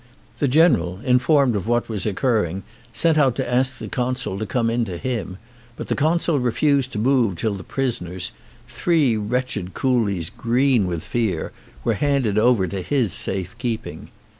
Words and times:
The 0.39 0.47
general 0.47 0.99
informed 1.05 1.55
of 1.55 1.67
what 1.67 1.87
was 1.87 2.07
oc 2.07 2.15
curring 2.15 2.63
sent 2.91 3.19
out 3.19 3.35
to 3.35 3.47
ask 3.47 3.77
the 3.77 3.87
consul 3.87 4.39
to 4.39 4.47
come 4.47 4.71
in 4.71 4.83
to 4.85 4.97
him, 4.97 5.37
but 5.77 5.89
the 5.89 5.95
consul 5.95 6.39
refused 6.39 6.91
to 6.93 6.97
move 6.97 7.35
till 7.35 7.53
the 7.53 7.63
pris 7.63 7.99
oners, 7.99 8.31
three 8.67 9.15
wretched 9.15 9.75
coolies 9.75 10.31
green 10.31 10.87
with 10.87 11.03
fear, 11.03 11.51
were 11.83 11.93
handed 11.93 12.39
over 12.39 12.65
to 12.65 12.81
his 12.81 13.13
safe 13.13 13.55
keeping. 13.59 14.09